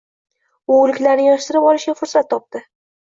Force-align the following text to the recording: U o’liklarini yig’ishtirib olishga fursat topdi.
U 0.71 0.77
o’liklarini 0.85 1.27
yig’ishtirib 1.27 1.67
olishga 1.73 1.95
fursat 2.01 2.31
topdi. 2.33 2.63